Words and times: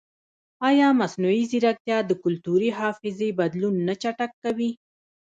ایا 0.69 0.87
مصنوعي 1.01 1.43
ځیرکتیا 1.51 1.97
د 2.05 2.11
کلتوري 2.23 2.69
حافظې 2.79 3.29
بدلون 3.39 3.75
نه 3.87 3.93
چټکوي؟ 4.01 4.71